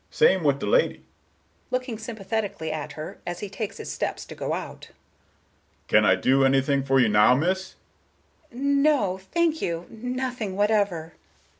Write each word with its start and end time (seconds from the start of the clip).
Same 0.09 0.43
with 0.43 0.57
de 0.57 0.65
lady,"—looking 0.65 1.99
sympathetically 1.99 2.71
at 2.71 2.93
her, 2.93 3.19
as 3.27 3.41
he 3.41 3.49
takes 3.51 3.77
his 3.77 3.91
steps 3.91 4.25
to 4.25 4.33
go 4.33 4.53
out. 4.55 4.89
"Can 5.87 6.05
I 6.05 6.15
do 6.15 6.43
anything 6.43 6.81
for 6.81 6.99
you 6.99 7.07
now, 7.07 7.35
miss?" 7.35 7.75
Miss 8.49 8.49
Galbraith, 8.49 8.49
plaintively: 8.49 8.73
"No, 8.91 9.17
thank 9.19 9.61
you; 9.61 9.85
nothing 9.91 10.55
whatever." 10.55 11.13